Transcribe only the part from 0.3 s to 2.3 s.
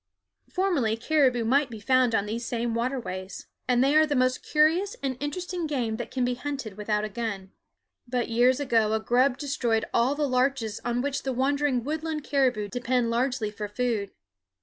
Formerly caribou might be found on